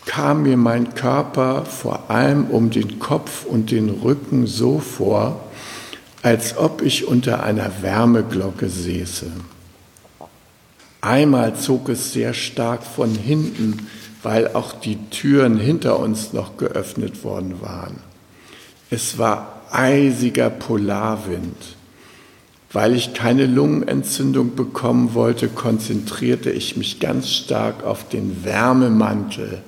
[0.06, 5.44] kam mir mein Körper vor allem um den Kopf und den Rücken so vor,
[6.22, 9.30] als ob ich unter einer Wärmeglocke säße.
[11.02, 13.88] Einmal zog es sehr stark von hinten,
[14.24, 18.00] weil auch die Türen hinter uns noch geöffnet worden waren.
[18.90, 21.76] Es war eisiger Polarwind.
[22.72, 29.64] Weil ich keine Lungenentzündung bekommen wollte, konzentrierte ich mich ganz stark auf den Wärmemantel,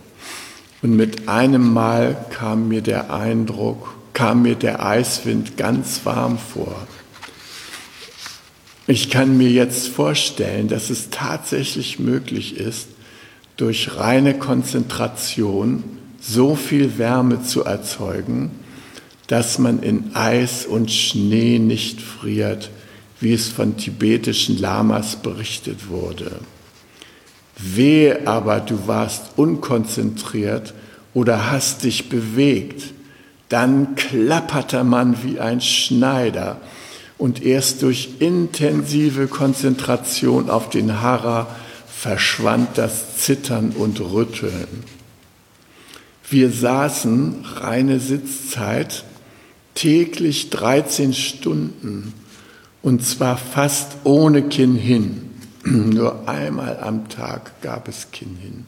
[0.81, 6.75] und mit einem Mal kam mir der Eindruck, kam mir der Eiswind ganz warm vor.
[8.87, 12.87] Ich kann mir jetzt vorstellen, dass es tatsächlich möglich ist,
[13.57, 15.83] durch reine Konzentration
[16.19, 18.51] so viel Wärme zu erzeugen,
[19.27, 22.69] dass man in Eis und Schnee nicht friert,
[23.19, 26.39] wie es von tibetischen Lamas berichtet wurde.
[27.57, 30.73] Wehe aber, du warst unkonzentriert
[31.13, 32.93] oder hast dich bewegt,
[33.49, 36.57] dann klapperte man wie ein Schneider
[37.17, 41.47] und erst durch intensive Konzentration auf den Hara
[42.01, 44.83] verschwand das Zittern und Rütteln.
[46.27, 49.03] Wir saßen reine Sitzzeit
[49.75, 52.13] täglich 13 Stunden
[52.81, 55.29] und zwar fast ohne Kinn hin.
[55.63, 58.65] Nur einmal am Tag gab es Kinn hin.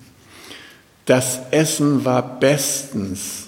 [1.07, 3.47] Das Essen war bestens.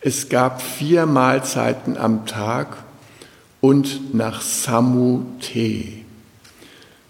[0.00, 2.76] Es gab vier Mahlzeiten am Tag
[3.60, 6.05] und nach Samu Tee.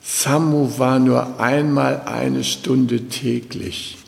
[0.08, 3.98] Samu war nur einmal eine Stunde täglich.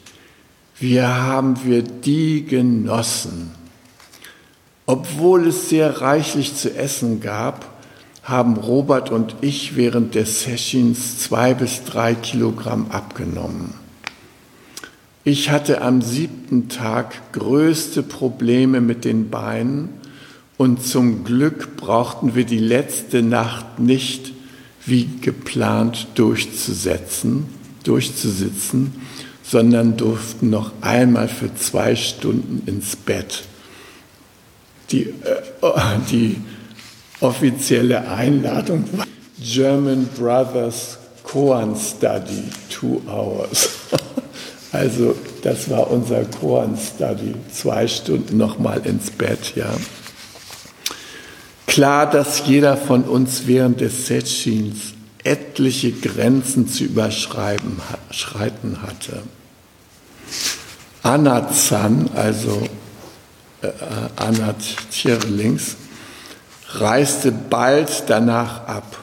[0.78, 3.50] Wir haben wir die genossen.
[4.87, 7.66] Obwohl es sehr reichlich zu essen gab,
[8.22, 13.74] haben Robert und ich während des Sessions zwei bis drei Kilogramm abgenommen.
[15.24, 19.88] Ich hatte am siebten Tag größte Probleme mit den Beinen
[20.57, 24.38] und zum Glück brauchten wir die letzte Nacht nicht
[24.89, 27.47] wie geplant durchzusetzen,
[27.84, 28.93] durchzusitzen,
[29.43, 33.45] sondern durften noch einmal für zwei Stunden ins Bett.
[34.91, 35.14] Die, äh,
[36.11, 36.36] die
[37.20, 39.07] offizielle Einladung war
[39.41, 43.68] German Brothers Koan Study, two hours.
[44.70, 49.74] Also das war unser Koan Study, zwei Stunden nochmal ins Bett, ja.
[51.79, 57.79] Klar, dass jeder von uns während des Setschins etliche Grenzen zu überschreiten
[58.83, 59.22] hatte.
[61.05, 62.68] Anazan, also
[63.62, 63.70] äh,
[64.16, 64.57] Anat
[64.91, 65.76] Tierlings,
[66.70, 68.99] reiste bald danach ab.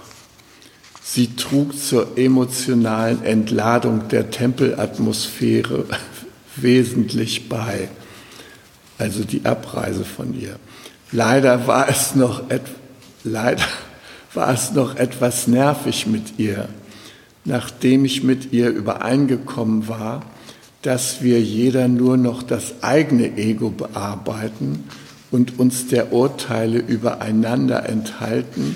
[1.02, 5.86] Sie trug zur emotionalen Entladung der Tempelatmosphäre
[6.58, 7.88] wesentlich bei,
[8.98, 10.60] also die Abreise von ihr.
[11.16, 12.44] Leider war es noch,
[13.24, 13.64] leider
[14.34, 16.68] war es noch etwas nervig mit ihr,
[17.46, 20.24] nachdem ich mit ihr übereingekommen war,
[20.82, 24.84] dass wir jeder nur noch das eigene Ego bearbeiten
[25.32, 28.76] und uns der Urteile übereinander enthalten,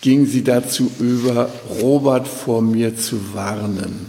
[0.00, 4.06] ging sie dazu über, Robert vor mir zu warnen.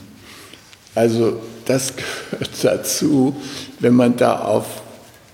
[0.94, 1.94] Also das
[2.30, 3.36] gehört dazu,
[3.80, 4.83] wenn man da auf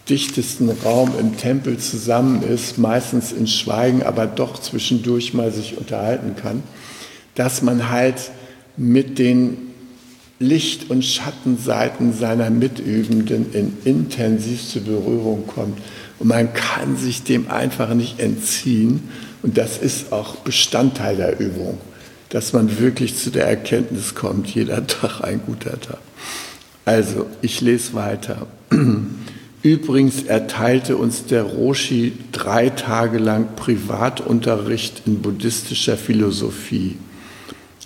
[0.10, 6.36] dichtesten Raum im Tempel zusammen ist, meistens in Schweigen, aber doch zwischendurch mal sich unterhalten
[6.36, 6.64] kann,
[7.36, 8.32] dass man halt
[8.76, 9.58] mit den
[10.40, 15.80] Licht- und Schattenseiten seiner Mitübenden in intensivste Berührung kommt.
[16.18, 19.10] Und man kann sich dem einfach nicht entziehen.
[19.44, 21.78] Und das ist auch Bestandteil der Übung,
[22.30, 26.00] dass man wirklich zu der Erkenntnis kommt, jeder Tag ein guter Tag.
[26.86, 28.48] Also, ich lese weiter.
[29.62, 36.98] Übrigens erteilte uns der Roshi drei Tage lang Privatunterricht in buddhistischer Philosophie,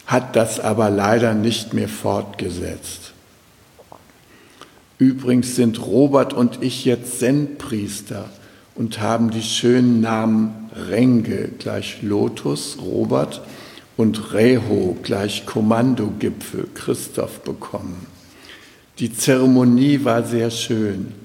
[0.06, 3.14] hat das aber leider nicht mehr fortgesetzt.
[5.00, 8.30] Übrigens sind Robert und ich jetzt Zen-Priester
[8.76, 13.42] und haben die schönen Namen Renge gleich Lotus, Robert,
[13.98, 18.08] und Reho gleich Kommandogipfel, Christoph, bekommen.
[19.00, 21.23] Die Zeremonie war sehr schön.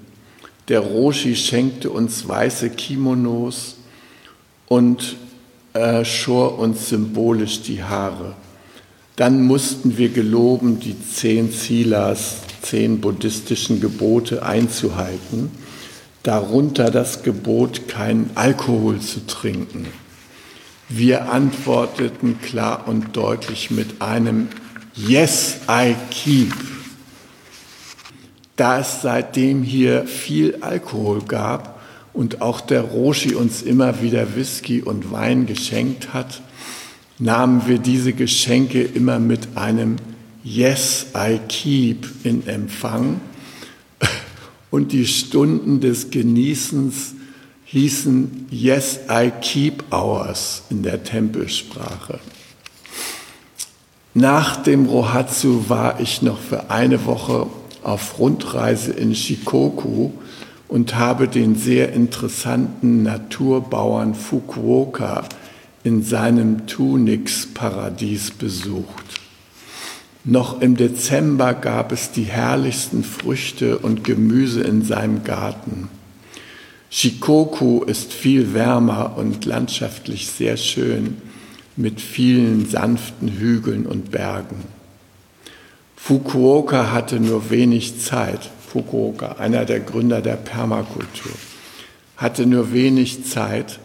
[0.69, 3.77] Der Roshi schenkte uns weiße Kimonos
[4.66, 5.16] und
[5.73, 8.35] äh, schor uns symbolisch die Haare.
[9.16, 15.51] Dann mussten wir geloben, die zehn Silas, zehn buddhistischen Gebote einzuhalten,
[16.23, 19.87] darunter das Gebot, keinen Alkohol zu trinken.
[20.91, 24.49] Wir antworteten klar und deutlich mit einem
[24.95, 26.53] Yes, I keep
[28.59, 31.81] da es seitdem hier viel Alkohol gab
[32.13, 36.43] und auch der Roshi uns immer wieder Whisky und Wein geschenkt hat,
[37.21, 39.97] nahmen wir diese Geschenke immer mit einem
[40.43, 43.21] Yes, I keep in Empfang
[44.71, 47.15] und die Stunden des Genießens
[47.65, 52.19] hießen Yes, I keep hours in der Tempelsprache.
[54.15, 57.47] Nach dem Rohatsu war ich noch für eine Woche
[57.89, 60.11] auf Rundreise in Shikoku
[60.68, 65.24] und habe den sehr interessanten Naturbauern Fukuoka
[65.84, 69.20] in seinem Tunix-Paradies besucht.
[70.24, 75.89] Noch im Dezember gab es die herrlichsten Früchte und Gemüse in seinem Garten.
[76.91, 81.16] Shikoku ist viel wärmer und landschaftlich sehr schön
[81.76, 84.78] mit vielen sanften Hügeln und Bergen.
[86.01, 88.41] Fukuoka hatte nur wenig Zeit.
[88.73, 91.33] Fukuoka, einer der Gründer der Permakultur,
[92.17, 93.79] hatte nur wenig Zeit,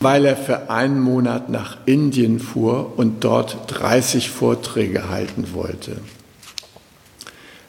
[0.00, 5.96] weil er für einen Monat nach Indien fuhr und dort 30 Vorträge halten wollte.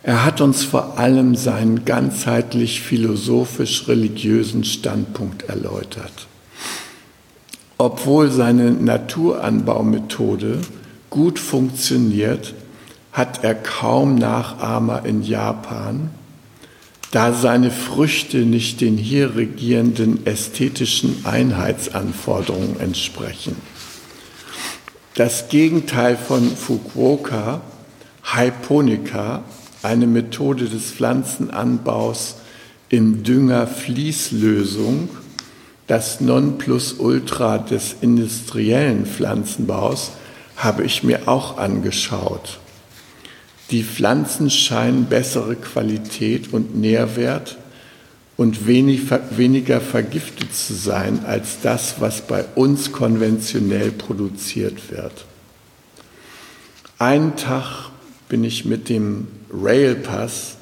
[0.04, 6.28] Er hat uns vor allem seinen ganzheitlich philosophisch-religiösen Standpunkt erläutert.
[7.78, 10.62] Obwohl seine Naturanbaumethode
[11.10, 12.54] gut funktioniert,
[13.16, 16.10] hat er kaum Nachahmer in Japan,
[17.12, 23.56] da seine Früchte nicht den hier regierenden ästhetischen Einheitsanforderungen entsprechen.
[25.14, 27.62] Das Gegenteil von Fukuoka,
[28.22, 29.44] Hyponika,
[29.82, 32.36] eine Methode des Pflanzenanbaus
[32.90, 35.08] in Dünger-Fließlösung,
[35.88, 40.12] das Nonplusultra des industriellen Pflanzenbaus,
[40.58, 42.60] habe ich mir auch angeschaut.
[43.72, 47.58] Die Pflanzen scheinen bessere Qualität und Nährwert
[48.38, 49.02] und wenig,
[49.32, 55.26] weniger vergiftet zu sein als das, was bei uns konventionell produziert wird.
[57.00, 57.90] Einen Tag
[58.30, 60.58] bin ich mit dem Railpass,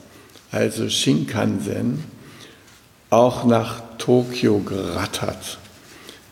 [0.51, 2.03] also Shinkansen,
[3.09, 5.59] auch nach Tokio gerattert.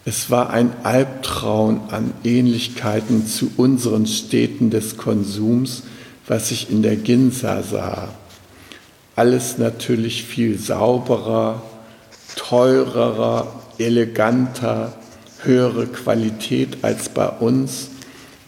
[0.03, 5.84] Es war ein Albtraum an Ähnlichkeiten zu unseren Städten des Konsums,
[6.28, 8.09] was ich in der Ginza sah.
[9.15, 11.61] Alles natürlich viel sauberer,
[12.36, 14.93] teurerer, eleganter,
[15.43, 17.89] höhere Qualität als bei uns,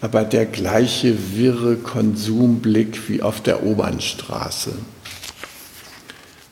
[0.02, 4.74] aber der gleiche wirre Konsumblick wie auf der Obernstraße.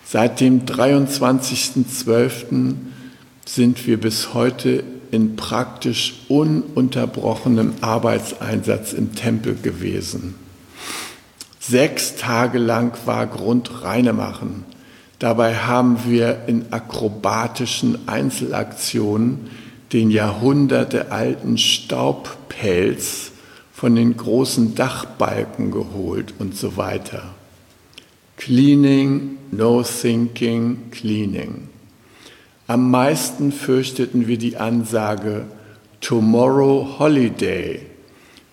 [0.06, 2.76] Seit dem 23.12.
[3.46, 10.36] sind wir bis heute in praktisch ununterbrochenem Arbeitseinsatz im Tempel gewesen.
[11.72, 14.66] Sechs Tage lang war Grund Reinemachen.
[15.20, 19.50] Dabei haben wir in akrobatischen Einzelaktionen
[19.94, 23.32] den jahrhundertealten Staubpelz
[23.72, 27.24] von den großen Dachbalken geholt und so weiter.
[28.36, 31.70] Cleaning, no thinking, cleaning.
[32.68, 35.46] Am meisten fürchteten wir die Ansage
[36.02, 37.80] Tomorrow Holiday,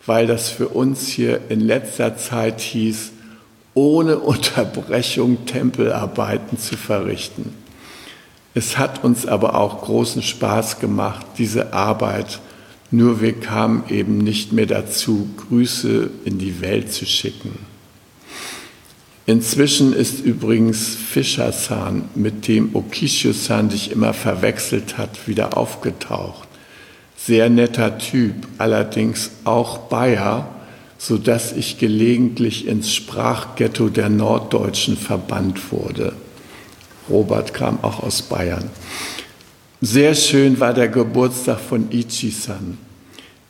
[0.08, 3.12] weil das für uns hier in letzter Zeit hieß,
[3.74, 7.54] ohne Unterbrechung Tempelarbeiten zu verrichten.
[8.54, 12.40] Es hat uns aber auch großen Spaß gemacht, diese Arbeit,
[12.90, 17.58] nur wir kamen eben nicht mehr dazu, Grüße in die Welt zu schicken.
[19.26, 26.47] Inzwischen ist übrigens Fischersan, mit dem Okishio-san dich immer verwechselt hat, wieder aufgetaucht.
[27.28, 30.48] Sehr netter Typ, allerdings auch Bayer,
[30.96, 36.14] so dass ich gelegentlich ins Sprachghetto der Norddeutschen verbannt wurde.
[37.10, 38.70] Robert kam auch aus Bayern.
[39.82, 42.78] Sehr schön war der Geburtstag von Ichi-san.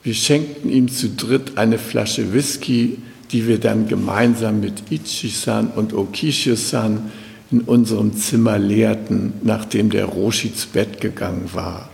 [0.03, 2.99] Wir schenkten ihm zu dritt eine Flasche Whisky,
[3.31, 7.13] die wir dann gemeinsam mit Ichi-san und Okishio-san
[7.53, 11.89] in unserem Zimmer leerten, nachdem der Roshi zu Bett gegangen war.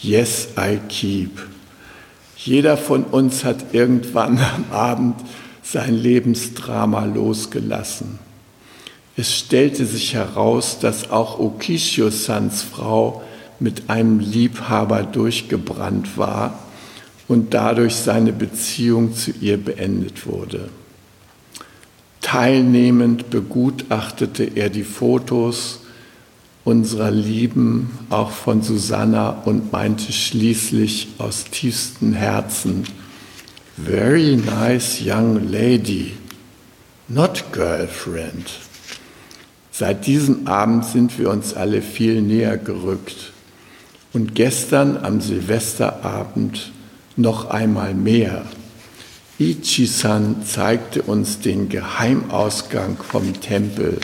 [0.00, 1.40] Yes, I keep.
[2.36, 5.16] Jeder von uns hat irgendwann am Abend
[5.62, 8.18] sein Lebensdrama losgelassen.
[9.16, 13.22] Es stellte sich heraus, dass auch Okishio-sans Frau
[13.58, 16.58] mit einem Liebhaber durchgebrannt war
[17.26, 20.68] und dadurch seine Beziehung zu ihr beendet wurde.
[22.20, 25.80] Teilnehmend begutachtete er die Fotos
[26.66, 32.84] unserer Lieben, auch von Susanna, und meinte schließlich aus tiefstem Herzen,
[33.76, 36.14] Very nice young lady,
[37.06, 38.50] not girlfriend.
[39.70, 43.32] Seit diesem Abend sind wir uns alle viel näher gerückt.
[44.12, 46.72] Und gestern am Silvesterabend
[47.14, 48.44] noch einmal mehr.
[49.38, 54.00] Ichi-san zeigte uns den Geheimausgang vom Tempel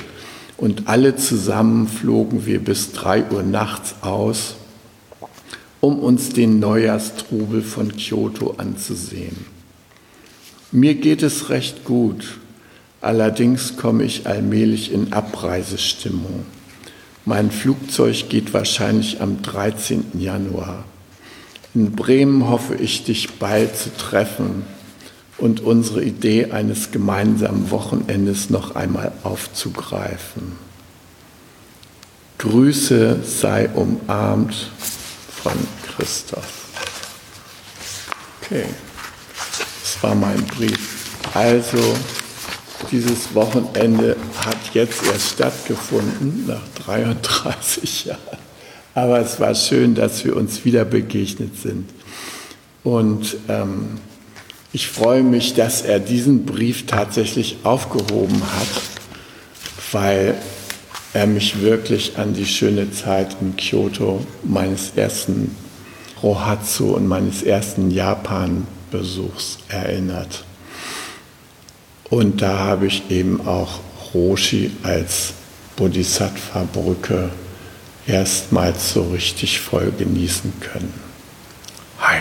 [0.57, 4.57] und alle zusammen flogen wir bis drei Uhr nachts aus,
[5.81, 9.47] um uns den Neujahrstrubel von Kyoto anzusehen.
[10.71, 12.39] Mir geht es recht gut,
[13.01, 16.47] allerdings komme ich allmählich in Abreisestimmung.
[17.25, 20.19] Mein Flugzeug geht wahrscheinlich am 13.
[20.19, 20.85] Januar.
[21.75, 24.65] In Bremen hoffe ich, dich bald zu treffen
[25.39, 30.53] und unsere Idee eines gemeinsamen Wochenendes noch einmal aufzugreifen.
[32.39, 34.71] Grüße sei umarmt
[35.43, 35.53] von
[35.87, 36.63] Christoph.
[38.43, 38.65] Okay,
[39.83, 41.07] das war mein Brief.
[41.35, 41.97] Also,
[42.91, 48.19] dieses Wochenende hat jetzt erst stattgefunden, nach 33 Jahren.
[48.95, 51.89] Aber es war schön, dass wir uns wieder begegnet sind.
[52.85, 53.99] Und ähm,
[54.73, 58.83] ich freue mich, dass er diesen Brief tatsächlich aufgehoben hat,
[59.93, 60.35] weil
[61.13, 65.55] er mich wirklich an die schöne Zeit in Kyoto meines ersten
[66.23, 70.45] Rohatsu und meines ersten Japan-Besuchs erinnert.
[72.09, 73.81] Und da habe ich eben auch
[74.15, 75.35] Roshi als
[75.77, 77.31] Bodhisattva-Brücke
[78.07, 80.93] erstmals so richtig voll genießen können.
[82.01, 82.21] Hi.